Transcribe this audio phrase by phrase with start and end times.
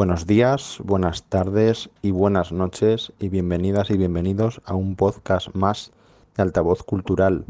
[0.00, 5.92] Buenos días, buenas tardes y buenas noches y bienvenidas y bienvenidos a un podcast más
[6.34, 7.44] de Altavoz Cultural.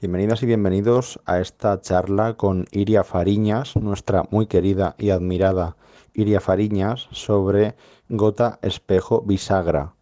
[0.00, 5.74] Bienvenidas y bienvenidos a esta charla con Iria Fariñas, nuestra muy querida y admirada
[6.14, 7.74] Iria Fariñas, sobre
[8.08, 9.94] gota, espejo, bisagra.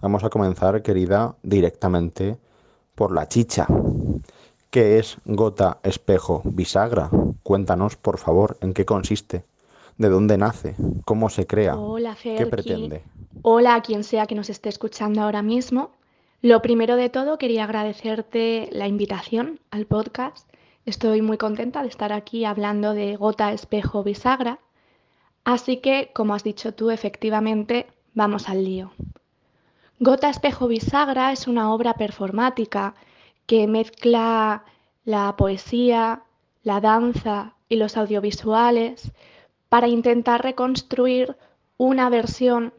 [0.00, 2.38] Vamos a comenzar, querida, directamente
[2.94, 3.66] por la chicha.
[4.70, 7.10] ¿Qué es gota, espejo, bisagra?
[7.42, 9.44] Cuéntanos, por favor, en qué consiste
[9.98, 10.74] de dónde nace,
[11.04, 13.02] cómo se crea, Hola, qué pretende.
[13.42, 15.90] Hola a quien sea que nos esté escuchando ahora mismo.
[16.42, 20.48] Lo primero de todo, quería agradecerte la invitación al podcast.
[20.84, 24.58] Estoy muy contenta de estar aquí hablando de gota, espejo, bisagra.
[25.44, 28.92] Así que, como has dicho tú, efectivamente, vamos al lío.
[29.98, 32.94] Gota, espejo, bisagra es una obra performática
[33.46, 34.64] que mezcla
[35.04, 36.22] la poesía,
[36.62, 39.12] la danza y los audiovisuales
[39.68, 41.36] para intentar reconstruir
[41.76, 42.72] una versión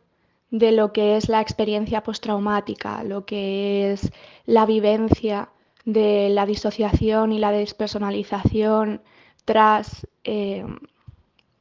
[0.50, 4.12] de lo que es la experiencia postraumática, lo que es
[4.46, 5.50] la vivencia
[5.86, 9.02] de la disociación y la despersonalización
[9.46, 10.66] tras eh,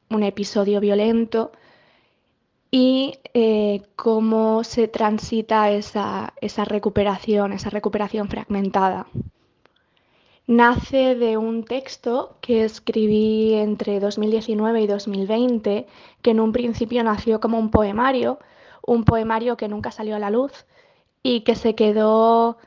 [0.09, 1.51] un episodio violento
[2.71, 9.07] y eh, cómo se transita esa, esa recuperación, esa recuperación fragmentada
[10.47, 15.87] nace de un texto que escribí entre 2019 y 2020,
[16.21, 18.39] que en un principio nació como un poemario,
[18.85, 20.65] un poemario que nunca salió a la luz
[21.21, 22.57] y que se quedó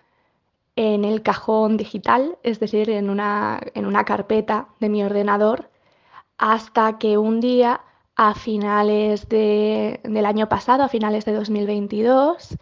[0.77, 5.70] en el cajón digital, es decir, en una, en una carpeta de mi ordenador,
[6.39, 7.83] hasta que un día,
[8.17, 12.56] a finales de, del año pasado, a finales de 2022,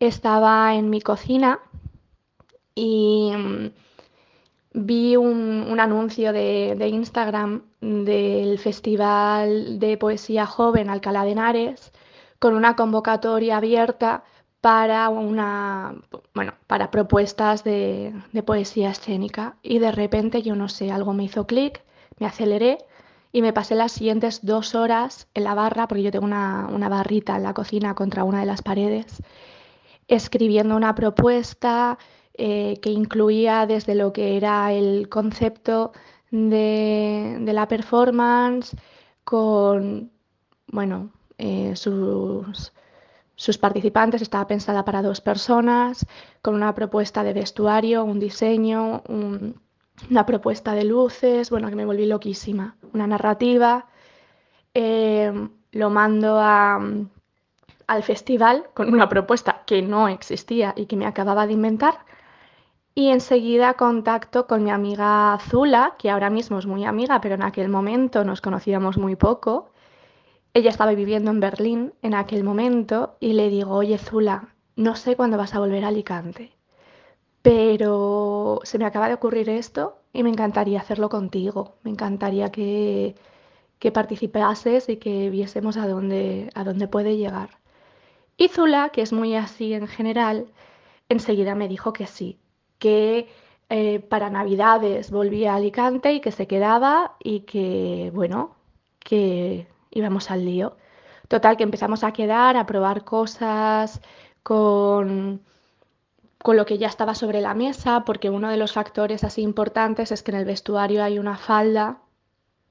[0.00, 1.60] estaba en mi cocina
[2.74, 3.32] y
[4.74, 11.92] vi un, un anuncio de, de, Instagram del Festival de Poesía Joven Alcalá de Henares
[12.38, 14.24] con una convocatoria abierta
[14.60, 15.94] para, una,
[16.34, 19.56] bueno, para propuestas de, de poesía escénica.
[19.62, 21.82] Y de repente, yo no sé, algo me hizo clic,
[22.18, 22.78] me aceleré
[23.32, 26.88] y me pasé las siguientes dos horas en la barra, porque yo tengo una, una
[26.88, 29.22] barrita en la cocina contra una de las paredes,
[30.06, 31.98] escribiendo una propuesta,
[32.34, 35.92] eh, que incluía desde lo que era el concepto
[36.30, 38.76] de, la performance
[39.24, 40.10] con,
[40.68, 42.72] bueno, eh, sus,
[43.34, 46.06] sus participantes, estaba pensada para dos personas,
[46.40, 49.60] con una propuesta de vestuario, un diseño, un,
[50.10, 53.86] una propuesta de luces, bueno, que me volví loquísima, una narrativa.
[54.74, 55.32] Eh,
[55.72, 61.54] lo mando al festival con una propuesta que no existía y que me acababa de
[61.54, 62.04] inventar
[62.94, 67.42] y enseguida contacto con mi amiga Zula, que ahora mismo es muy amiga, pero en
[67.42, 69.70] aquel momento nos conocíamos muy poco.
[70.54, 75.16] Ella estaba viviendo en Berlín en aquel momento y le digo, oye Zula, no sé
[75.16, 76.52] cuándo vas a volver a Alicante,
[77.42, 81.76] pero se me acaba de ocurrir esto y me encantaría hacerlo contigo.
[81.84, 83.14] Me encantaría que,
[83.78, 87.50] que participases y que viésemos a dónde, a dónde puede llegar.
[88.36, 90.46] Y Zula, que es muy así en general,
[91.08, 92.38] enseguida me dijo que sí,
[92.82, 93.28] que
[93.70, 98.56] eh, para Navidades volvía a Alicante y que se quedaba y que, bueno,
[98.98, 100.76] que íbamos al lío.
[101.28, 104.00] Total, que empezamos a quedar, a probar cosas
[104.42, 105.42] con,
[106.42, 110.10] con lo que ya estaba sobre la mesa, porque uno de los factores así importantes
[110.10, 111.98] es que en el vestuario hay una falda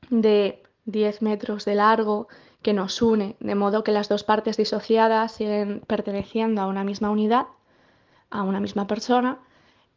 [0.09, 2.27] de 10 metros de largo
[2.61, 7.09] que nos une, de modo que las dos partes disociadas siguen perteneciendo a una misma
[7.11, 7.47] unidad,
[8.29, 9.39] a una misma persona,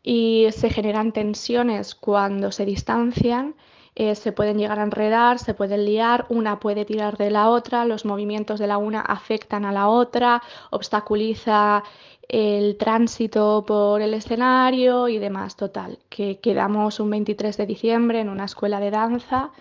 [0.04, 3.54] y se generan tensiones cuando se distancian,
[3.96, 7.86] eh, se pueden llegar a enredar, se pueden liar, una puede tirar de la otra,
[7.86, 11.82] los movimientos de la una afectan a la otra, obstaculiza
[12.28, 15.56] el tránsito por el escenario y demás.
[15.56, 19.52] Total, que quedamos un 23 de diciembre en una escuela de danza,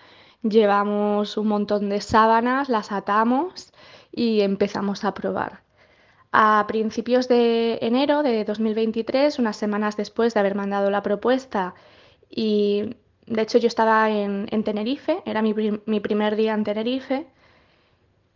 [0.42, 3.72] llevamos un montón de sábanas, las atamos
[4.12, 5.63] y empezamos a probar
[6.36, 11.74] a principios de enero de 2023, unas semanas después de haber mandado la propuesta
[12.28, 12.96] y
[13.26, 15.54] de hecho yo estaba en, en Tenerife, era mi,
[15.86, 17.28] mi, primer día en Tenerife,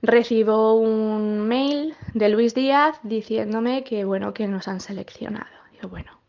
[0.01, 5.59] recibo un mail de Luis Díaz diciéndome que bueno, que nos han seleccionado.
[5.83, 6.21] Yo, bueno,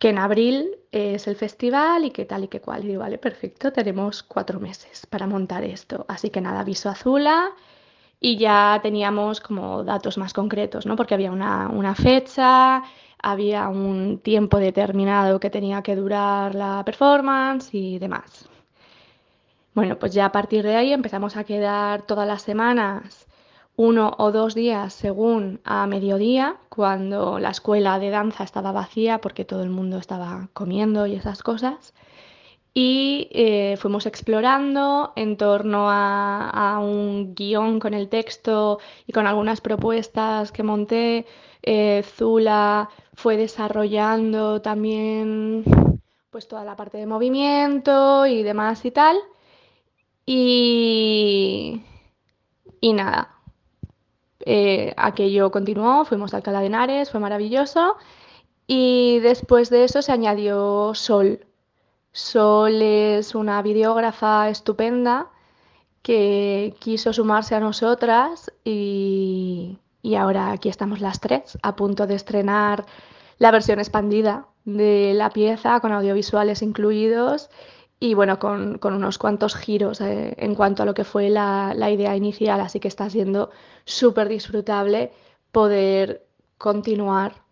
[0.00, 2.84] que en abril es el festival y que tal y que cual.
[2.84, 6.04] Y digo, vale, perfecto, tenemos cuatro meses para montar esto.
[6.08, 7.52] Así que nada, aviso azula
[8.20, 10.94] y ya teníamos como datos más concretos, ¿no?
[10.94, 12.82] Porque había una, una, fecha,
[13.22, 18.48] había un tiempo determinado que tenía que durar la performance y demás.
[19.74, 23.26] Bueno, pues ya a partir de ahí empezamos a quedar todas las semanas,
[23.76, 29.46] uno o dos días según a mediodía, cuando la escuela de danza estaba vacía porque
[29.46, 31.94] todo el mundo estaba comiendo y esas cosas.
[32.72, 39.60] Y eh, fuimos explorando en torno a, un guion con el texto y con algunas
[39.60, 41.26] propuestas que monté.
[41.62, 45.64] Eh, Zula fue desarrollando también
[46.30, 49.16] pues toda la parte de movimiento y demás y tal.
[50.26, 51.82] Y,
[52.80, 53.34] y nada,
[54.46, 57.96] eh, aquello continuó, fuimos a Alcalá de Henares, fue maravilloso.
[58.66, 61.44] Y después de eso se añadió Sol.
[62.12, 65.30] Sol es una videógrafa estupenda
[66.02, 69.78] que quiso sumarse a nosotras y,
[70.18, 72.86] ahora aquí estamos las tres a punto de estrenar
[73.38, 77.50] la versión expandida de la pieza con audiovisuales incluidos
[78.00, 82.16] y bueno, con, unos cuantos giros eh, en cuanto a lo que fue la, idea
[82.16, 83.50] inicial, así que está siendo
[83.84, 85.12] súper disfrutable
[85.52, 86.26] poder
[86.58, 87.42] continuar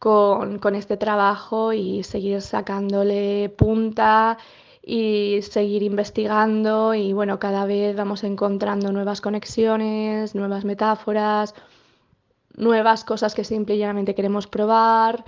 [0.00, 4.38] con, este trabajo y seguir sacándole punta
[4.82, 11.54] y seguir investigando y bueno, cada vez vamos encontrando nuevas conexiones, nuevas metáforas,
[12.56, 15.24] nuevas cosas que simple y llanamente queremos probar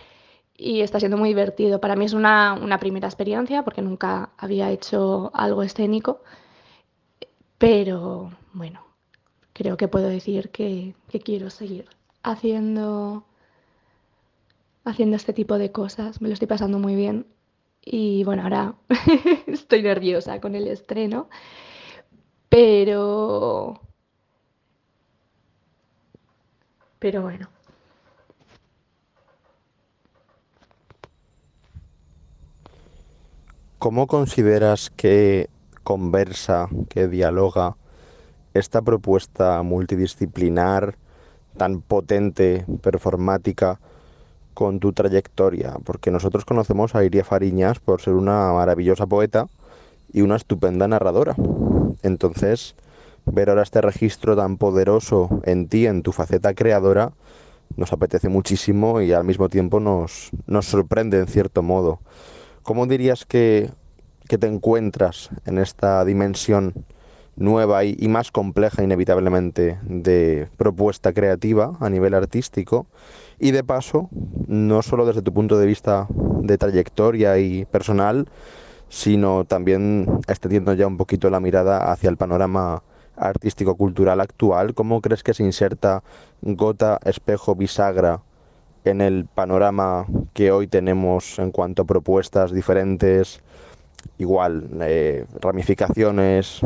[0.56, 1.80] y está siendo muy divertido.
[1.80, 6.22] Para mí es una, primera experiencia porque nunca había hecho algo escénico,
[7.58, 8.80] pero bueno,
[9.52, 10.94] creo que puedo decir que,
[11.24, 11.86] quiero seguir
[12.22, 13.24] haciendo,
[14.84, 16.20] haciendo este tipo de cosas.
[16.20, 17.26] Me lo estoy pasando muy bien
[17.84, 18.74] y bueno, ahora
[19.46, 21.28] estoy nerviosa con el estreno,
[22.48, 23.80] pero...
[26.98, 27.48] Pero bueno.
[33.78, 35.50] ¿Cómo consideras que
[35.82, 37.76] conversa, que dialoga
[38.54, 40.96] esta propuesta multidisciplinar
[41.56, 43.80] tan potente, performática,
[44.54, 45.76] con tu trayectoria?
[45.84, 49.48] Porque nosotros conocemos a Iria Fariñas por ser una maravillosa poeta
[50.12, 51.34] y una estupenda narradora.
[52.02, 52.74] Entonces,
[53.26, 57.12] ver ahora este registro tan poderoso en ti, en tu faceta creadora,
[57.76, 62.00] nos apetece muchísimo y al mismo tiempo nos, nos sorprende en cierto modo.
[62.62, 63.70] ¿Cómo dirías que,
[64.28, 66.86] te encuentras en esta dimensión
[67.36, 72.86] nueva y, más compleja inevitablemente de propuesta creativa a nivel artístico?
[73.42, 74.08] Y de paso,
[74.46, 76.06] no solo desde tu punto de vista
[76.42, 78.28] de trayectoria y personal,
[78.88, 82.84] sino también extendiendo ya un poquito la mirada hacia el panorama
[83.16, 86.04] artístico-cultural actual, ¿cómo crees que se inserta
[86.40, 88.20] gota, espejo, bisagra
[88.84, 93.40] en el panorama que hoy tenemos en cuanto a propuestas diferentes,
[94.18, 96.60] igual, eh, ramificaciones,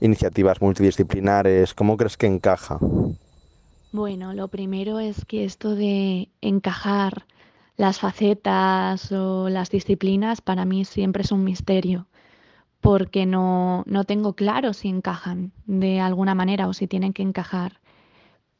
[0.00, 2.78] iniciativas multidisciplinares, ¿cómo crees que encaja?
[3.92, 7.26] Bueno, lo primero es que esto de encajar
[7.76, 12.06] las facetas o las disciplinas para mí siempre es un misterio,
[12.80, 17.80] porque no, no tengo claro si encajan de alguna manera o si tienen que encajar.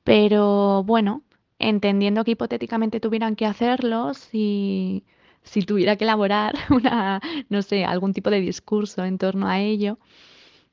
[0.04, 1.22] Pero bueno,
[1.58, 5.04] entendiendo que hipotéticamente tuvieran que hacerlo, si,
[5.44, 9.98] si tuviera que elaborar una, no sé, algún tipo de discurso en torno a ello,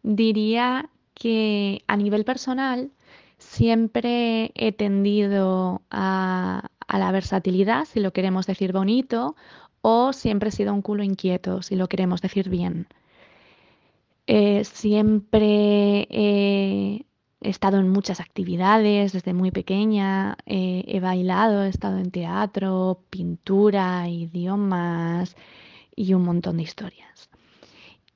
[0.04, 2.92] diría que a nivel personal
[3.38, 9.36] siempre he tendido a, la versatilidad, si lo queremos decir bonito,
[9.82, 12.88] o siempre he sido un culo inquieto, si lo queremos decir bien.
[14.28, 17.06] Eh, siempre he
[17.42, 23.04] He estado en muchas actividades desde muy pequeña, eh, he bailado, he estado en teatro,
[23.12, 25.36] pintura, idiomas
[25.96, 27.30] y un montón de historias.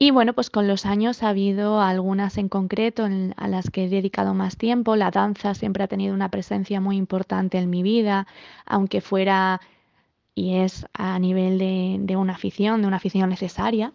[0.04, 3.88] Y bueno, pues con los años ha habido algunas en concreto a las que he
[3.88, 4.96] dedicado más tiempo.
[4.96, 8.26] La danza siempre ha tenido una presencia muy importante en mi vida,
[8.66, 9.62] aunque fuera
[10.34, 13.94] y es a nivel de una afición, de una afición necesaria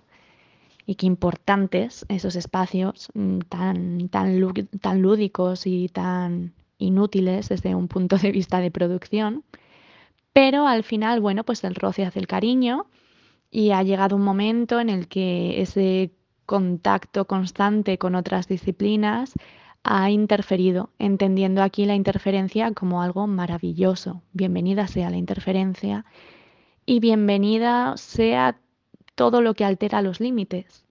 [0.87, 7.89] y qué importantes esos espacios mm, tan, tan, tan lúdicos y tan inútiles desde un
[7.89, 9.43] punto de vista de producción.
[10.33, 12.87] Pero al final, bueno, pues el roce hace el cariño
[13.51, 16.13] y ha llegado un momento en el que ese
[16.47, 19.35] contacto constante con otras disciplinas
[19.83, 24.23] ha interferido, entendiendo aquí la interferencia como algo maravilloso.
[24.33, 26.05] Bienvenida sea la interferencia
[26.85, 28.59] y bienvenida sea
[29.15, 30.85] todo lo que altera los límites.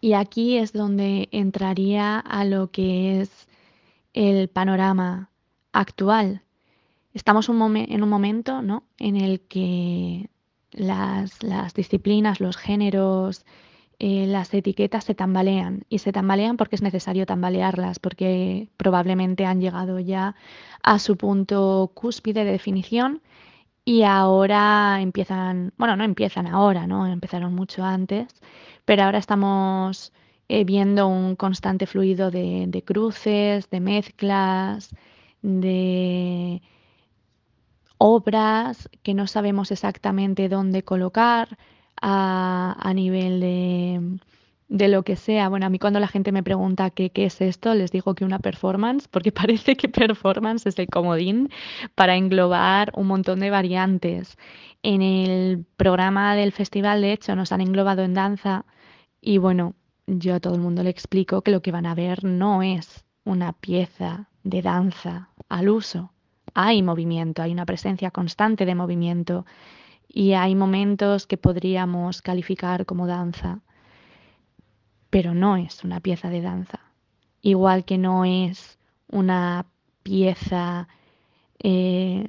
[0.00, 3.48] Y aquí es donde entraría a lo que es
[4.12, 5.30] el panorama
[5.72, 6.42] actual.
[7.14, 8.62] Estamos en un momento
[8.98, 10.30] en el que
[10.76, 11.38] las,
[11.74, 13.44] disciplinas, los géneros
[13.98, 19.60] eh, las etiquetas se tambalean y se tambalean porque es necesario tambalearlas, porque probablemente han
[19.60, 20.36] llegado ya
[20.82, 23.22] a su punto cúspide de definición
[23.84, 27.06] y ahora empiezan, bueno, no empiezan ahora, ¿no?
[27.06, 28.28] Empezaron mucho antes,
[28.84, 30.12] pero ahora estamos
[30.48, 34.90] eh, viendo un constante fluido de, de cruces, de mezclas,
[35.42, 36.62] de
[37.98, 41.58] obras que no sabemos exactamente dónde colocar
[42.00, 44.18] a, a nivel de,
[44.68, 45.48] de lo que sea.
[45.48, 48.24] Bueno, a mí cuando la gente me pregunta qué, qué es esto, les digo que
[48.24, 51.50] una performance, porque parece que performance es el comodín
[51.94, 54.36] para englobar un montón de variantes.
[54.82, 58.64] En el programa del festival, de hecho, nos han englobado en danza
[59.20, 59.74] y bueno,
[60.06, 63.04] yo a todo el mundo le explico que lo que van a ver no es
[63.24, 66.12] una pieza de danza al uso.
[66.58, 69.44] Hay movimiento, hay una presencia constante de movimiento
[70.08, 73.60] y hay momentos que podríamos calificar como danza,
[75.10, 76.80] pero no es una pieza de danza.
[77.42, 78.78] Igual que no es
[79.12, 79.66] una
[80.02, 80.88] pieza,
[81.58, 82.26] eh,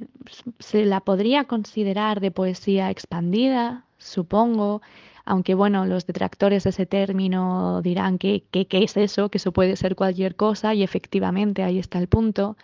[0.58, 4.82] se la podría considerar de poesía expandida, supongo,
[5.24, 9.76] aunque bueno, los detractores de ese término dirán que, qué es eso, que eso puede
[9.76, 12.58] ser cualquier cosa, y efectivamente ahí está el punto.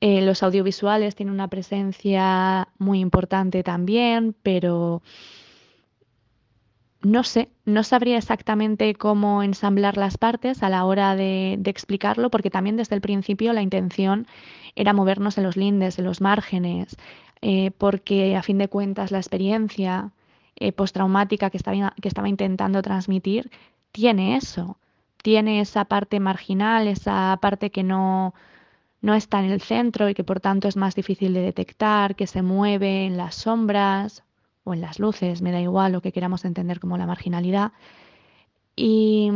[0.00, 5.02] Eh, los audiovisuales tienen una presencia muy importante también, pero
[7.02, 12.50] no sé, no sabría exactamente cómo ensamblar las partes a la hora de, explicarlo, porque
[12.50, 14.26] también desde el principio la intención
[14.74, 16.96] era movernos en los lindes, en los márgenes,
[17.42, 20.12] eh, porque a fin de cuentas la experiencia
[20.56, 23.50] eh, postraumática que estaba intentando transmitir
[23.92, 24.76] tiene eso,
[25.22, 28.34] tiene esa parte marginal, esa parte que no,
[29.02, 32.26] no está en el centro y que por tanto es más difícil de detectar, que
[32.26, 34.24] se mueve en las sombras
[34.64, 37.72] o en las luces, me da igual lo que queramos entender como la marginalidad,
[38.76, 39.30] y,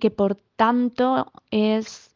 [0.00, 2.10] que por tanto es,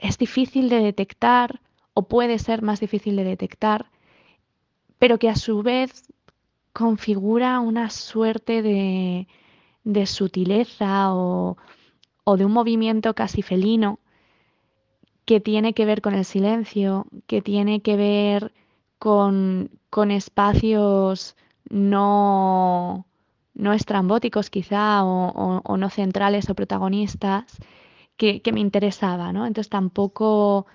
[0.00, 1.60] es difícil de detectar
[1.92, 3.86] o puede ser más difícil de detectar,
[4.98, 6.12] pero que a su vez
[6.72, 9.28] configura una suerte de,
[9.84, 11.56] de sutileza o,
[12.24, 13.98] o de un movimiento casi felino
[15.24, 18.52] que tiene que ver con el silencio, que tiene que ver
[18.98, 21.36] con, con espacios
[21.70, 23.06] no,
[23.54, 27.44] no estrambóticos quizá o, no centrales o protagonistas
[28.16, 29.46] que, que, me interesaba, ¿no?
[29.46, 30.66] Entonces tampoco,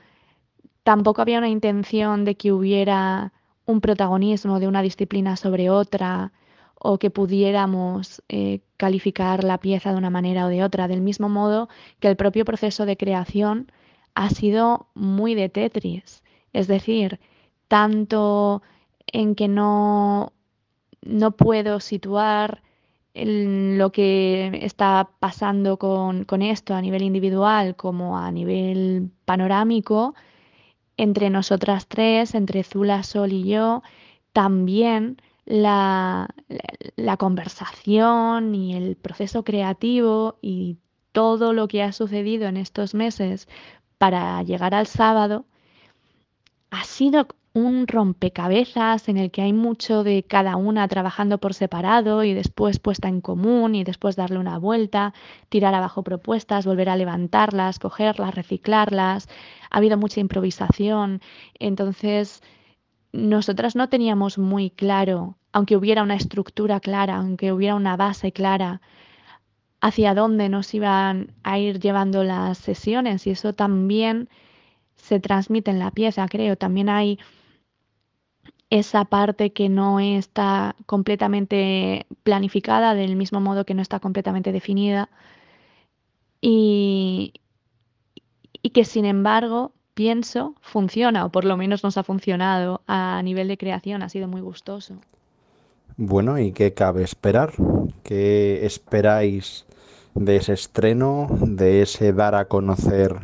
[0.83, 3.33] tampoco había una intención de que hubiera
[3.65, 6.33] un protagonismo de una disciplina sobre otra
[6.79, 11.29] o que pudiéramos eh, calificar la pieza de una manera o de otra, del mismo
[11.29, 13.71] modo que el propio proceso de creación
[14.15, 16.23] ha sido muy de Tetris,
[16.53, 17.19] es decir,
[17.67, 18.61] tanto
[19.07, 20.33] en que no,
[21.01, 22.61] no puedo situar
[23.13, 30.15] lo que está pasando con, con, esto a nivel individual como a nivel panorámico,
[30.95, 33.83] entre nosotras tres, entre Zula, Sol y yo,
[34.31, 36.63] también la, la,
[36.95, 40.77] la conversación y el proceso creativo y
[41.11, 43.47] todo lo que ha sucedido en estos meses
[43.99, 45.45] para llegar al sábado
[46.71, 52.23] ha sido un rompecabezas en el que hay mucho de cada una trabajando por separado
[52.23, 55.13] y después puesta en común y después darle una vuelta,
[55.49, 59.27] tirar abajo propuestas, volver a levantarlas, cogerlas, reciclarlas.
[59.69, 61.21] Ha habido mucha improvisación.
[61.59, 62.41] Entonces,
[63.11, 68.81] nosotras no teníamos muy claro, aunque hubiera una estructura clara, aunque hubiera una base clara,
[69.81, 74.29] hacia dónde nos iban a ir llevando las sesiones y eso también
[74.95, 76.57] se transmite en la pieza, creo.
[76.57, 77.19] También hay
[78.69, 85.09] esa parte que no está completamente planificada, del mismo modo que no está completamente definida,
[86.41, 87.33] y,
[88.61, 93.47] y que sin embargo pienso funciona, o por lo menos nos ha funcionado a nivel
[93.47, 95.01] de creación, ha sido muy gustoso.
[96.01, 97.51] Bueno, ¿y qué cabe esperar?
[98.03, 99.65] ¿Qué esperáis
[100.15, 103.19] de ese estreno, de ese dar a conocer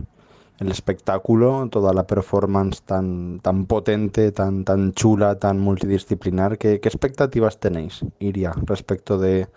[0.60, 6.58] el espectáculo, toda la performance tan, tan potente, tan, tan chula, tan multidisciplinar.
[6.58, 9.48] ¿Qué, ¿Qué, expectativas tenéis, Iria, respecto de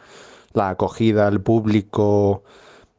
[0.53, 2.45] la acogida, el público,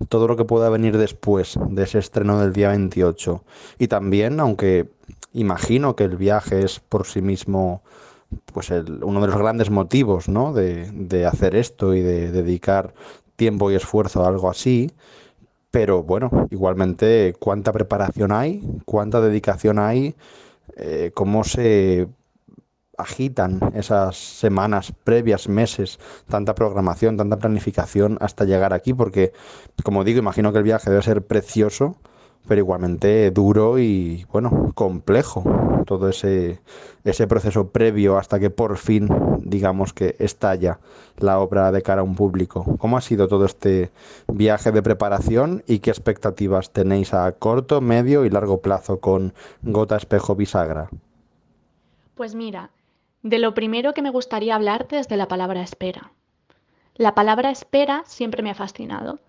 [0.10, 3.42] todo lo que pueda venir después de ese estreno del día 28?
[3.78, 4.90] Y también, aunque
[5.32, 7.84] imagino que el viaje es por sí mismo
[8.54, 10.54] pues el, uno de los grandes motivos ¿no?
[10.54, 12.94] de, de hacer esto y de dedicar
[13.36, 14.92] tiempo y esfuerzo a algo así,
[15.72, 18.62] pero bueno, igualmente, ¿cuánta preparación hay?
[18.86, 20.16] ¿Cuánta dedicación hay?
[20.76, 22.08] Eh, ¿Cómo se
[22.98, 28.94] agitan esas semanas previas, meses, tanta programación, tanta planificación hasta llegar aquí?
[28.94, 29.32] Porque,
[29.84, 31.98] como digo, imagino que el viaje debe ser precioso,
[32.48, 35.44] pero igualmente duro y, bueno, complejo.
[35.86, 36.60] Todo ese,
[37.04, 39.08] ese proceso previo hasta que por fin,
[39.40, 40.80] digamos que estalla
[41.18, 42.66] la obra de cara a un público.
[42.78, 43.92] ¿Cómo ha sido todo este
[44.28, 49.98] viaje de preparación y qué expectativas tenéis a corto, medio y largo plazo con Gota
[49.98, 50.90] Espejo Bisagra?
[52.16, 52.70] Pues mira,
[53.24, 56.12] de lo primero que me gustaría hablarte es de la palabra espera.
[56.96, 59.20] La palabra espera siempre me ha fascinado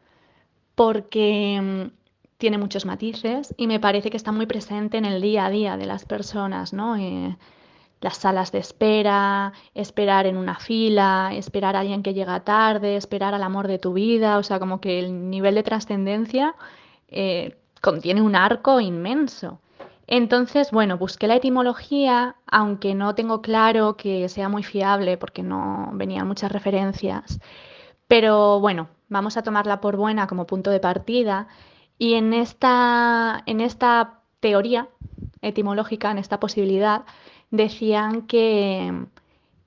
[0.75, 2.00] porque mm,
[2.41, 5.77] tiene muchos matices y me parece que está muy presente en el día a día
[5.77, 6.97] de las personas, ¿no?
[6.97, 7.37] Eh,
[8.01, 13.35] las salas de espera, esperar en una fila, esperar a alguien que llega tarde, esperar
[13.35, 16.55] al amor de tu vida, o sea, como que el nivel de trascendencia
[17.09, 19.61] eh, contiene un arco inmenso.
[20.07, 25.91] Entonces, bueno, busqué la etimología, aunque no tengo claro que sea muy fiable porque no
[25.93, 27.39] venían muchas referencias.
[28.09, 31.49] Pero bueno, vamos a tomarla por buena como punto de partida.
[32.01, 34.89] Y en esta, en esta teoría
[35.43, 37.05] etimológica, en esta posibilidad,
[37.51, 39.05] decían que,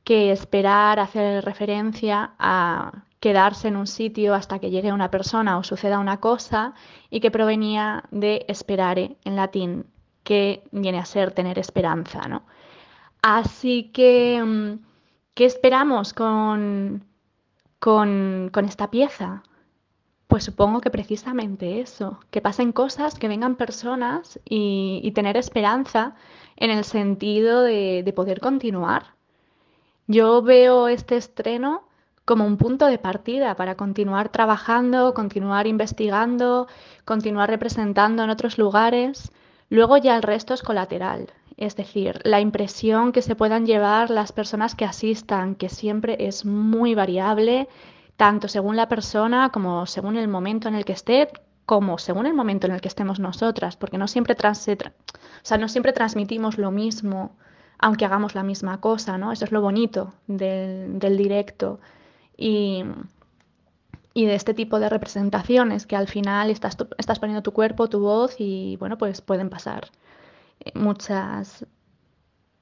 [0.04, 5.63] que esperar hace referencia a quedarse en un sitio hasta que llegue una persona o
[5.63, 6.74] suceda una cosa
[7.12, 9.86] y que provenía de esperare en latín,
[10.24, 12.48] que viene a ser tener esperanza, ¿no?
[13.22, 14.80] Así que, mm,
[15.36, 17.06] ¿qué esperamos con,
[17.78, 19.44] con, esta pieza?
[20.34, 26.16] Pues supongo que precisamente eso, que pasen cosas, que vengan personas y, tener esperanza
[26.56, 29.13] en el sentido de, de, poder continuar.
[30.08, 31.84] Yo veo este estreno
[32.25, 36.68] como un punto de partida para continuar trabajando, continuar investigando,
[37.06, 39.32] continuar representando en otros lugares
[39.74, 44.32] Luego ya el resto es colateral, es decir, la impresión que se puedan llevar las
[44.32, 47.68] personas que asistan, que siempre es muy variable,
[48.17, 51.29] tanto según la persona como según el momento en el que esté,
[51.65, 56.58] como según el momento en el que estemos nosotras, porque no siempre, no siempre transmitimos
[56.58, 57.36] lo mismo,
[57.80, 59.32] aunque hagamos la misma cosa, ¿no?
[59.32, 61.80] Eso es lo bonito del, del directo.
[62.38, 62.84] Y,
[64.13, 67.99] y de este tipo de representaciones que al final estás, estás poniendo tu cuerpo, tu
[67.99, 69.89] voz y bueno, pues pueden pasar
[70.60, 71.65] eh, muchas,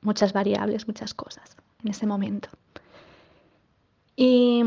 [0.01, 2.49] muchas variables, muchas cosas en ese momento.
[4.15, 4.63] Y,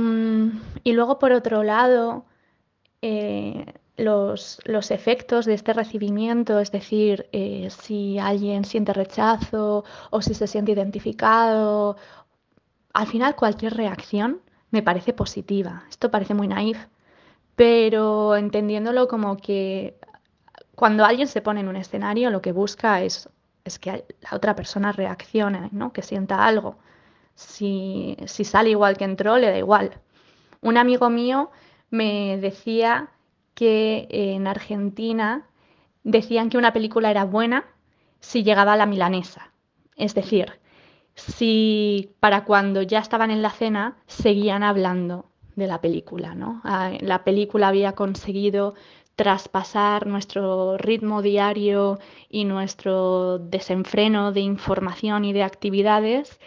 [0.84, 2.24] luego, por otro lado,
[3.02, 10.22] eh, los, los, efectos de este recibimiento, es decir, eh, si alguien siente rechazo o
[10.22, 11.96] si se siente identificado,
[12.92, 15.84] al final cualquier reacción me parece positiva.
[15.90, 16.78] Esto parece muy naif,
[17.56, 19.96] pero entendiéndolo como que
[20.74, 23.28] cuando alguien se pone en un escenario lo que busca es,
[23.64, 25.92] es que la otra persona reaccione, ¿no?
[25.92, 26.76] que sienta algo.
[27.34, 30.00] Si, sale igual que entró, le da igual.
[30.60, 31.50] Un amigo mío
[31.90, 33.10] me decía
[33.54, 35.46] que en Argentina
[36.02, 37.64] decían que una película era buena
[38.20, 39.52] si llegaba a la milanesa.
[39.96, 40.60] Es decir,
[41.14, 46.60] si para cuando ya estaban en la cena seguían hablando de la película, ¿no?
[46.64, 48.74] Ah, la película había conseguido
[49.16, 56.40] traspasar nuestro ritmo diario y nuestro desenfreno de información y de actividades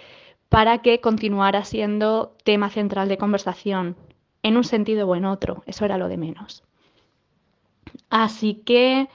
[0.50, 3.96] para que continuara siendo tema central de conversación,
[4.44, 6.64] en un sentido o en otro, eso era lo de menos.
[8.10, 9.10] Así que,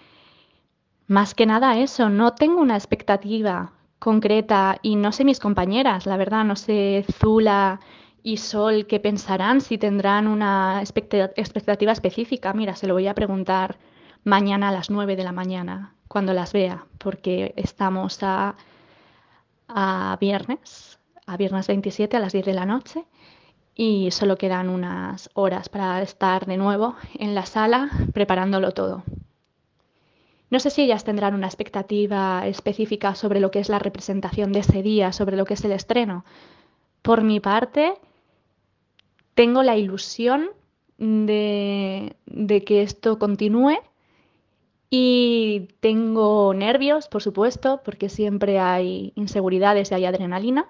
[1.07, 6.17] más que nada eso, no tengo una expectativa concreta y no sé mis compañeras, la
[6.17, 7.81] verdad, no sé Zula
[8.23, 12.53] y Sol qué pensarán, si tendrán una expectativa específica.
[12.53, 13.79] Mira, se lo voy a preguntar
[14.25, 18.57] mañana a las 9 de la mañana, cuando las vea, porque estamos a,
[19.69, 23.05] a viernes, a viernes 27 a las 10 de la noche
[23.75, 29.03] y solo quedan unas horas para estar de nuevo en la sala preparándolo todo.
[30.51, 34.59] No sé si ellas tendrán una expectativa específica sobre lo que es la representación de
[34.59, 36.27] ese día, sobre lo que es el estreno.
[37.01, 37.95] Por mi parte,
[39.35, 40.51] tengo la ilusión
[40.99, 42.15] de,
[42.67, 43.79] que esto continúe
[44.91, 50.69] y tengo nervios, por supuesto, porque siempre hay inseguridades y hay adrenalina.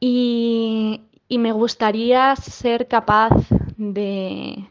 [0.00, 3.30] Y, me gustaría ser capaz
[3.76, 4.64] de,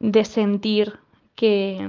[0.00, 0.98] de sentir
[1.34, 1.88] que,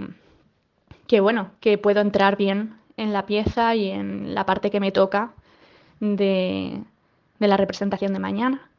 [1.07, 4.91] que bueno, que puedo entrar bien en la pieza y en la parte que me
[4.91, 5.31] toca
[5.99, 6.81] de,
[7.39, 8.69] la representación de mañana.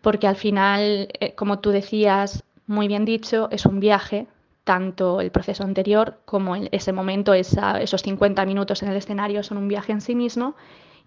[0.00, 4.26] Porque al final, eh, como tú decías, muy bien dicho, es un viaje,
[4.64, 9.68] tanto el proceso anterior como ese momento, esos 50 minutos en el escenario son un
[9.68, 10.54] viaje en sí mismo.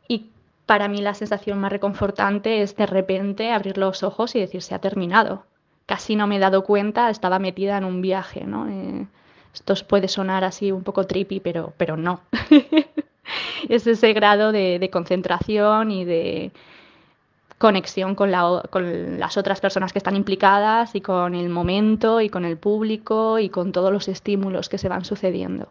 [0.07, 0.27] Y
[0.65, 4.75] para mí la sensación más reconfortante es de repente abrir los ojos y decir se
[4.75, 5.45] ha terminado.
[5.85, 8.69] Casi no me he dado cuenta, estaba metida en un viaje, ¿no?
[8.69, 9.05] Eh,
[9.53, 12.21] esto puede sonar así un poco trippy, pero, pero no.
[13.69, 16.51] es ese grado de, concentración y de
[17.57, 18.31] conexión con,
[18.69, 23.39] con, las otras personas que están implicadas y con el momento y con el público
[23.39, 25.69] y con todos los estímulos que se van sucediendo.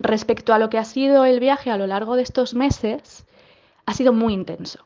[0.00, 3.24] Respecto a lo que ha sido el viaje a lo largo de estos meses,
[3.86, 4.84] ha sido muy intenso.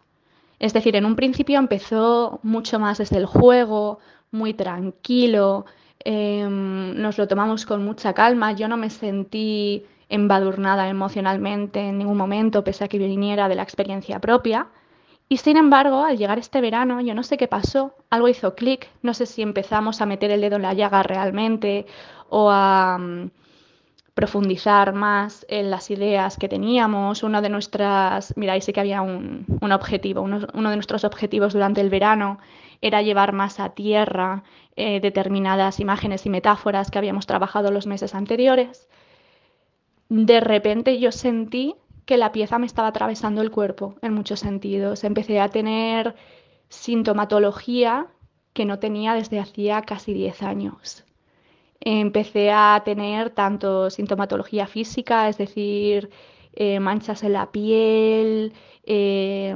[0.59, 3.99] Es decir, en un principio empezó mucho más desde el juego,
[4.31, 5.65] muy tranquilo,
[6.05, 12.17] em, nos lo tomamos con mucha calma, yo no me sentí embadurnada emocionalmente en ningún
[12.17, 14.69] momento, pese a que viniera de la experiencia propia.
[15.29, 18.91] Y sin embargo, al llegar este verano, yo no sé qué pasó, algo hizo clic,
[19.03, 21.87] no sé si empezamos a meter el dedo en la llaga realmente
[22.29, 22.99] o a
[24.21, 27.23] profundizar más en las ideas que teníamos.
[27.23, 31.81] Uno de nuestras, mira, ahí sí que había un, objetivo, uno, de nuestros objetivos durante
[31.81, 32.39] el verano
[32.81, 34.43] era llevar más a tierra
[34.77, 38.89] eh, determinadas imágenes y metáforas que habíamos trabajado los meses anteriores
[40.11, 45.05] de repente yo sentí que la pieza me estaba atravesando el cuerpo en muchos sentidos.
[45.05, 46.17] Empecé a tener
[46.69, 48.09] sintomatología
[48.53, 51.05] que no tenía desde hacía casi 10 años.
[51.81, 56.11] Empecé a tener tanto sintomatología física, es decir,
[56.53, 58.53] eh, manchas en la piel,
[58.85, 59.55] eh,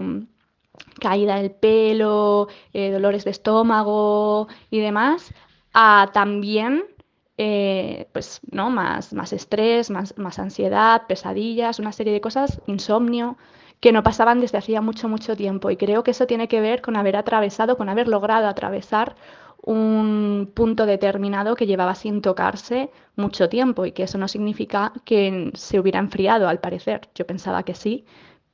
[1.00, 5.32] caída del pelo, eh, dolores de estómago y demás,
[5.72, 6.84] a también
[7.36, 8.70] eh, pues, ¿no?
[8.70, 13.36] más, más estrés, más, más ansiedad, pesadillas, una serie de cosas, insomnio,
[13.80, 15.70] que no pasaban desde hacía mucho, mucho tiempo.
[15.70, 19.16] Y creo que eso tiene que ver con haber atravesado, con haber logrado atravesar
[19.66, 25.50] un punto determinado que llevaba sin tocarse mucho tiempo y que eso no significa que
[25.54, 27.08] se hubiera enfriado al parecer.
[27.14, 28.04] Yo pensaba que sí,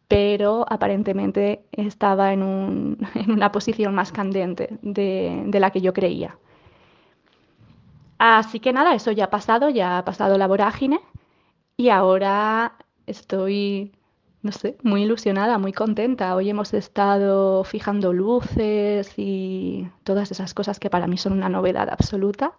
[0.09, 6.39] pero aparentemente estaba en, una posición más candente de la que yo creía.
[8.21, 11.01] Así que nada, eso ya ha pasado, ya ha pasado la vorágine
[11.79, 13.93] y ahora estoy,
[14.43, 16.35] no sé, muy ilusionada, muy contenta.
[16.35, 21.89] Hoy hemos estado fijando luces y todas esas cosas que para mí son una novedad
[21.91, 22.55] absoluta.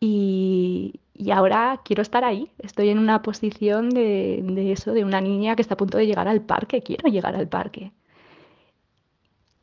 [0.00, 1.00] Y,
[1.32, 2.52] ahora quiero estar ahí.
[2.58, 6.06] Estoy en una posición de, de eso, de una niña que está a punto de
[6.06, 6.82] llegar al parque.
[6.82, 7.92] Quiero llegar al parque.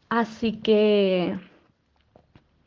[0.09, 1.37] Así que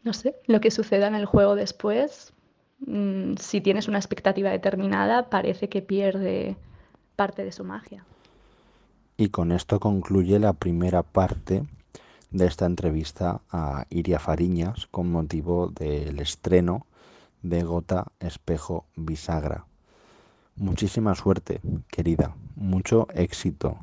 [0.05, 2.33] no sé, lo que suceda en el juego después,
[2.81, 6.57] mm, si tienes una expectativa determinada, parece que pierde
[7.17, 8.05] parte de su magia.
[9.17, 11.65] Y con esto concluye la primera parte
[12.31, 16.87] de esta entrevista a Iria Fariñas con motivo del estreno
[17.43, 19.67] de Gota Espejo Bisagra.
[20.57, 23.79] Muchísima suerte, querida, mucho éxito,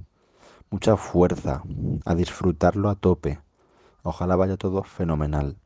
[0.69, 1.63] mucha fuerza,
[2.05, 3.39] a disfrutarlo a tope.
[4.03, 5.57] Ojalá vaya todo fenomenal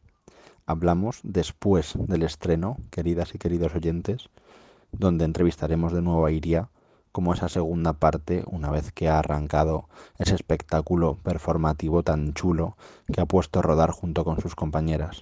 [0.65, 4.29] hablamos después del estreno, queridas y queridos oyentes,
[4.91, 6.69] donde entrevistaremos de nuevo a Iria
[7.15, 9.87] como esa segunda parte una vez que ha arrancado
[10.19, 12.75] ese espectáculo performativo tan chulo
[13.09, 15.21] que ha puesto a rodar junto con sus compañeras.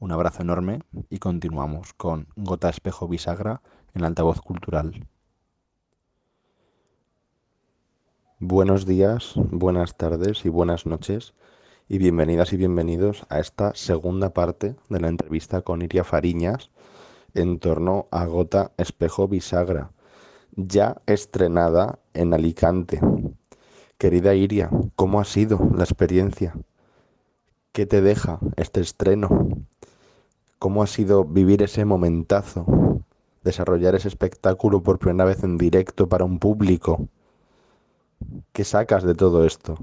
[0.00, 3.62] Un abrazo enorme y continuamos con Gota Espejo Bisagra
[3.94, 5.06] en altavoz cultural.
[8.40, 11.34] Buenos días, buenas tardes y buenas noches
[11.88, 16.72] y bienvenidas y bienvenidos a esta segunda parte de la entrevista con Iria Fariñas
[17.32, 19.92] en torno a Gota Espejo Bisagra,
[20.56, 23.00] ya estrenada en Alicante.
[23.98, 26.54] Querida Iria, ¿cómo ha sido la experiencia?
[27.72, 29.48] ¿Qué te deja este estreno?
[30.58, 32.64] ¿Cómo ha sido vivir ese momentazo?
[33.44, 37.08] Desarrollar ese espectáculo por primera vez en directo para un público.
[38.52, 39.76] ¿Qué sacas de todo esto?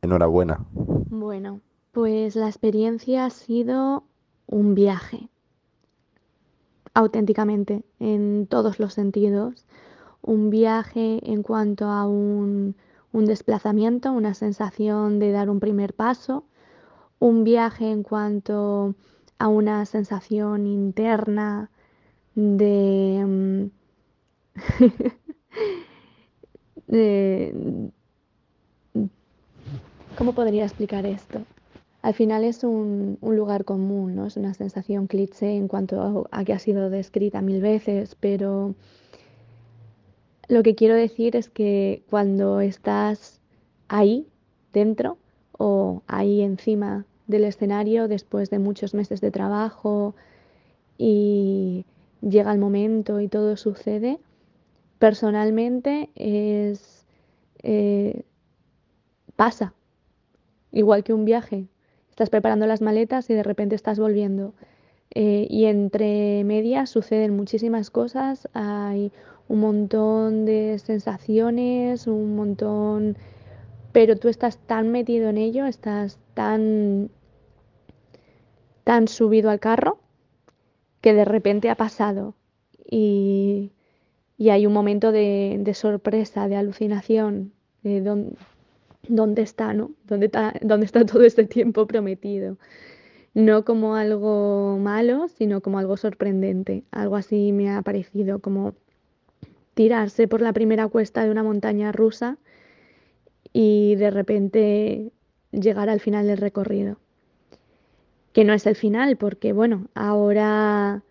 [0.00, 0.64] Enhorabuena.
[0.72, 1.60] Bueno,
[1.92, 4.04] pues la experiencia ha sido
[4.46, 5.28] un viaje,
[6.94, 9.66] auténticamente, en todos los sentidos.
[10.22, 12.76] Un viaje en cuanto a un,
[13.12, 16.44] desplazamiento, una sensación de dar un primer paso.
[17.18, 18.94] Un viaje en cuanto
[19.38, 21.70] a una sensación interna
[22.34, 23.70] de, mm,
[26.86, 27.90] de
[30.18, 31.40] ¿Cómo podría explicar esto?
[32.02, 34.26] Al final es un, lugar común, ¿no?
[34.26, 38.74] Es una sensación cliché en cuanto a, que ha sido descrita mil veces, pero
[40.48, 43.40] lo que quiero decir es que cuando estás
[43.88, 44.26] ahí,
[44.72, 45.18] dentro,
[45.58, 50.14] o ahí encima del escenario, después de muchos meses de trabajo,
[50.96, 51.84] y
[52.22, 54.18] llega el momento y todo sucede,
[54.98, 57.06] personalmente es
[57.62, 58.22] eh,
[59.36, 59.74] pasa,
[60.72, 61.66] igual que un viaje.
[62.10, 64.52] Estás preparando las maletas y de repente estás volviendo.
[65.14, 69.10] Eh, y entre medias suceden muchísimas cosas, hay
[69.48, 73.16] un montón de sensaciones, un montón,
[73.90, 77.10] pero tú estás tan metido en ello, estás tan,
[78.84, 79.98] tan subido al carro
[81.00, 82.34] que de repente ha pasado
[82.88, 83.72] y,
[84.38, 88.00] hay un momento de, sorpresa, de alucinación, de
[89.10, 89.92] dónde está, ¿no?
[90.06, 92.56] ¿Dónde está, ¿Dónde está todo este tiempo prometido?
[93.34, 96.84] No como algo malo, sino como algo sorprendente.
[96.90, 98.74] Algo así me ha parecido como
[99.74, 102.38] tirarse por la primera cuesta de una montaña rusa
[103.52, 105.12] y de repente
[105.52, 106.98] llegar al final del recorrido.
[108.32, 111.02] Que no es el final, porque bueno, ahora,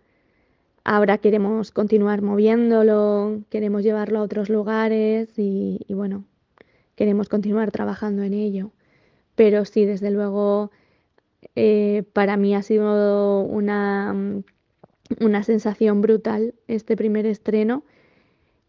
[0.84, 6.24] ahora queremos continuar moviéndolo, queremos llevarlo a otros lugares y, y bueno,
[7.00, 8.72] queremos continuar trabajando en ello.
[9.34, 10.70] Pero sí, desde luego,
[11.56, 14.14] eh, para mí ha sido una,
[15.18, 17.84] una sensación brutal este primer estreno.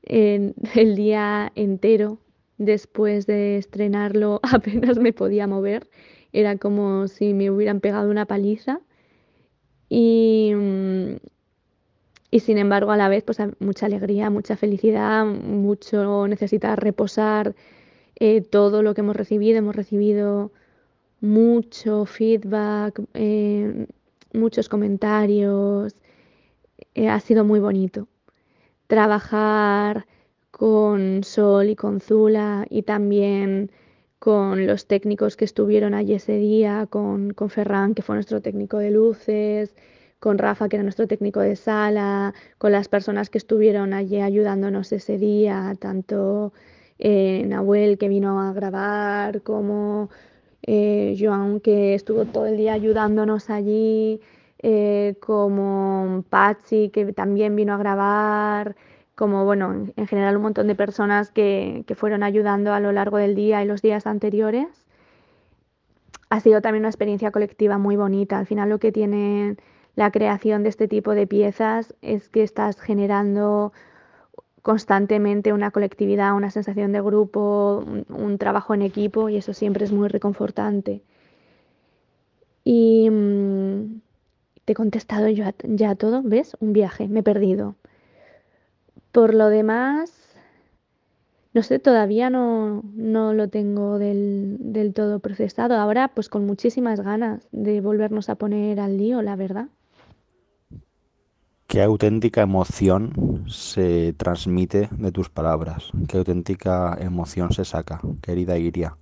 [0.04, 2.20] el día entero
[2.58, 5.89] después de estrenarlo apenas me podía mover.
[6.32, 8.80] Era como si me hubieran pegado una paliza.
[9.89, 10.54] Y,
[12.32, 17.56] y sin embargo, a la vez, pues mucha alegría, mucha felicidad, mucho necesitar reposar
[18.24, 19.58] eh, todo lo que hemos recibido.
[19.58, 20.52] Hemos recibido
[21.22, 23.88] mucho feedback, eh,
[24.34, 25.96] muchos comentarios.
[26.94, 28.08] Eh, ha sido muy bonito.
[28.88, 30.06] Trabajar
[30.52, 33.72] con Sol y con Zula y también
[34.20, 38.78] con los técnicos que estuvieron allí ese día, con, con Ferran, que fue nuestro técnico
[38.78, 39.76] de luces,
[40.20, 44.92] con Rafa, que era nuestro técnico de sala, con las personas que estuvieron allí ayudándonos
[44.92, 46.54] ese día, tanto
[47.02, 50.10] eh, Nahuel, que vino a grabar, como
[50.62, 54.22] eh, Joan, que estuvo todo el día ayudándonos allí,
[54.60, 58.76] eh, como Patsy, que también vino a grabar,
[59.16, 63.18] como, bueno, en, general un montón de personas que, que fueron ayudando a lo largo
[63.18, 64.68] del día y los días anteriores.
[66.30, 68.38] Ha sido también una experiencia colectiva muy bonita.
[68.40, 69.58] Al final lo que tiene
[69.96, 73.74] la creación de este tipo de piezas es que estás generando
[74.62, 79.91] constantemente una colectividad, una sensación de grupo, un, trabajo en equipo y eso siempre es
[79.91, 81.02] muy reconfortante.
[82.63, 84.02] Y mm,
[84.65, 86.56] te he contestado yo ya todo, ¿ves?
[86.60, 87.76] Un viaje, me he perdido.
[89.12, 90.13] Por lo demás,
[91.54, 95.76] no sé, todavía no, no lo tengo del, del todo procesado.
[95.76, 99.67] Ahora, pues con muchísimas ganas de volvernos a poner al lío, la verdad.
[101.72, 108.98] Qué auténtica emoción se transmite de tus palabras, qué auténtica emoción se saca, querida Iria.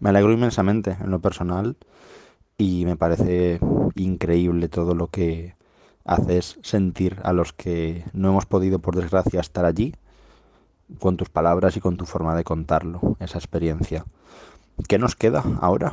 [0.00, 1.76] Me alegro inmensamente en lo personal
[2.58, 3.60] y me parece
[3.94, 5.54] increíble todo lo que
[6.04, 9.94] haces sentir a los que no hemos podido, por desgracia, estar allí,
[10.98, 14.06] con tus palabras y con tu forma de contarlo, esa experiencia.
[14.88, 15.92] ¿Qué nos queda ahora?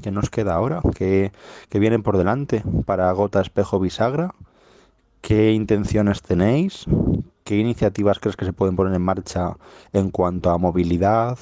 [0.00, 0.80] ¿Qué nos queda ahora?
[0.94, 1.32] ¿Qué,
[1.70, 4.32] qué viene por delante para Gota Espejo Bisagra?
[5.24, 6.84] ¿Qué intenciones tenéis?
[7.44, 9.56] ¿Qué iniciativas crees que se pueden poner en marcha
[9.94, 11.38] en cuanto a movilidad,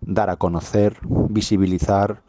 [0.00, 2.20] dar a conocer, visibilizar,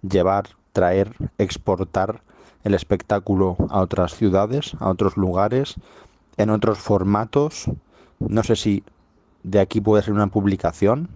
[0.00, 2.22] llevar, traer, exportar
[2.64, 5.74] el espectáculo a otras ciudades, a otros lugares,
[6.38, 7.66] en otros formatos?
[8.18, 8.82] No sé si
[9.42, 11.10] de aquí puede ser una publicación,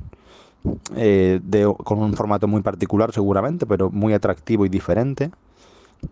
[0.94, 1.40] eh,
[1.84, 5.30] con un formato muy particular seguramente, pero muy atractivo y diferente.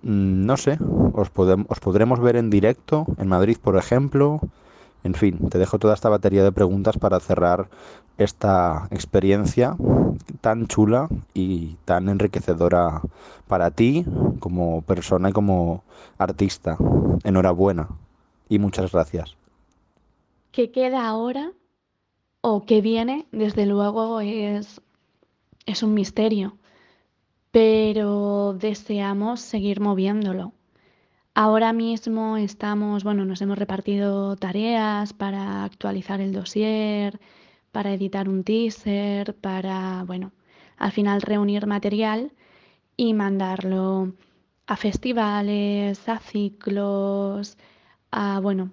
[0.03, 0.79] Mm, no sé,
[1.13, 1.31] os,
[1.69, 4.41] os podremos ver en directo en Madrid, por ejemplo.
[5.03, 7.69] En fin, te dejo toda esta batería de preguntas para cerrar
[8.17, 9.77] esta experiencia
[10.41, 13.03] tan chula y tan enriquecedora
[13.47, 14.05] para ti
[14.41, 15.83] como persona y como
[16.19, 16.79] artista.
[17.25, 17.89] Enhorabuena
[18.49, 19.37] y muchas gracias.
[20.53, 21.53] ¿Qué queda ahora
[22.41, 23.27] o qué viene?
[23.33, 24.81] Desde luego es,
[25.67, 26.57] es un misterio
[27.55, 30.55] pero deseamos seguir moviéndolo.
[31.35, 37.21] Ahora mismo estamos, bueno, nos hemos repartido tareas para actualizar el dossier,
[37.73, 40.33] para editar un teaser, para, bueno,
[40.79, 42.33] al final reunir material
[42.97, 44.15] y mandarlo
[44.67, 47.57] a festivales, a ciclos,
[48.11, 48.73] a, bueno,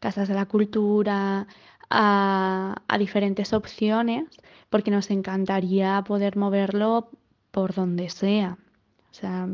[0.00, 1.46] casas de la cultura,
[1.90, 4.24] a, a diferentes opciones,
[4.70, 7.10] porque nos encantaría poder moverlo
[7.56, 8.58] por donde sea.
[9.12, 9.48] O sea,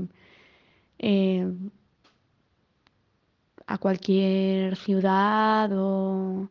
[0.99, 1.47] eh,
[3.69, 6.49] a cualquier ciudad o,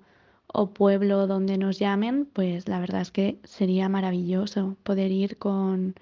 [0.47, 5.95] o pueblo donde nos llamen, pues la verdad es que sería maravilloso poder ir con,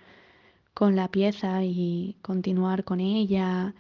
[0.76, 3.74] con la pieza y continuar con ella,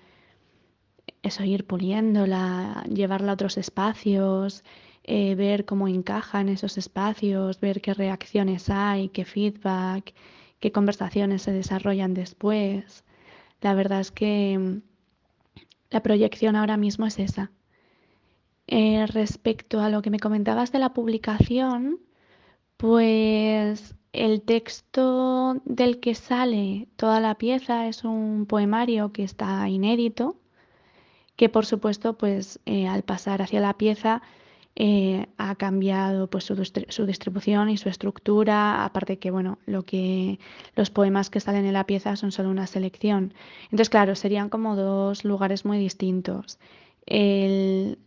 [1.22, 4.64] eso, ir puliéndola, llevarla a otros espacios,
[5.04, 10.16] eh, ver cómo encaja en esos espacios, ver qué reacciones hay, qué feedback,
[10.60, 13.04] qué conversaciones se desarrollan después.
[13.62, 14.82] La verdad es que mm,
[15.89, 17.52] la proyección ahora mismo es esa.
[18.67, 22.00] Eh, respecto a lo que me comentabas de la publicación,
[22.78, 30.38] pues el texto del que sale toda la pieza es un poemario que está inédito,
[31.36, 34.22] que por supuesto, pues eh, al pasar hacia la pieza
[34.76, 40.40] eh, ha cambiado pues, su, su, distribución y su estructura, aparte que bueno, lo que
[40.76, 43.34] los poemas que salen en la pieza son solo una selección.
[43.66, 46.60] Entonces, claro, serían como dos lugares muy distintos.
[47.06, 48.00] El,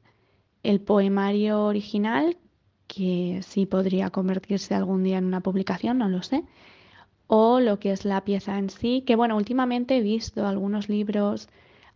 [0.62, 2.38] el poemario original,
[2.86, 6.44] que sí podría convertirse algún día en una publicación, no lo sé,
[7.26, 11.48] o lo que es la pieza en sí, que bueno, últimamente he visto algunos libros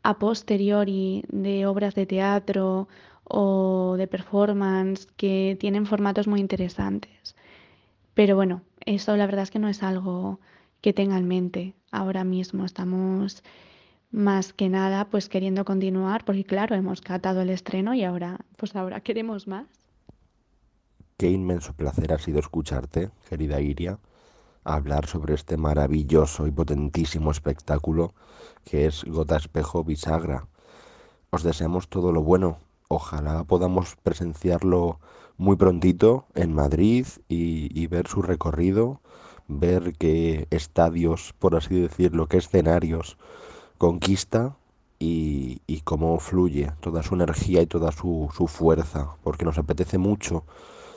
[0.03, 2.89] a posteriori de obras de teatro
[3.29, 7.37] o de performance que tienen formatos muy interesantes.
[8.15, 10.41] Pero bueno, eso la verdad es que no es algo
[10.81, 12.65] que tenga en mente ahora mismo.
[12.65, 13.43] Estamos
[14.11, 18.77] más que nada pues queriendo continuar porque claro, hemos catado el estreno y ahora pues
[18.77, 19.67] ahora queremos más.
[21.17, 23.99] Qué inmenso placer ha sido escucharte, querida Iria,
[24.65, 28.15] hablar sobre este maravilloso y potentísimo espectáculo
[28.65, 30.47] que es Gota Espejo Bisagra.
[31.31, 34.99] Os deseamos todo lo bueno ojalá podamos presenciarlo
[35.38, 39.01] muy prontito en Madrid y, ver su recorrido,
[39.49, 43.18] ver qué estadios, por así decirlo, qué escenarios
[43.79, 44.57] conquista
[44.99, 50.44] y, cómo fluye toda su energía y toda su, su, fuerza, porque nos apetece mucho,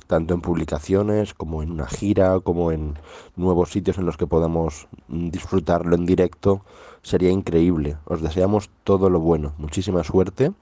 [0.08, 2.98] tanto en publicaciones como en una gira, como en
[3.36, 6.66] nuevos sitios en los que podamos disfrutarlo en directo,
[7.04, 7.98] sería increíble.
[8.06, 10.54] Os deseamos todo lo bueno, muchísima suerte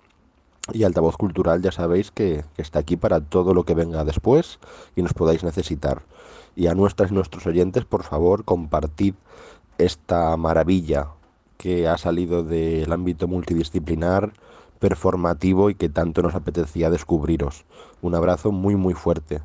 [0.74, 4.60] y Altavoz Cultural ya sabéis que, está aquí para todo lo que venga después
[4.96, 6.04] y nos podáis necesitar.
[6.56, 9.14] Y a nuestras y nuestros oyentes, por favor, compartid
[9.78, 11.10] esta maravilla
[11.58, 14.34] que ha salido del ámbito multidisciplinar,
[14.80, 17.66] performativo y que tanto nos apetecía descubriros.
[18.02, 19.42] Un abrazo muy muy fuerte.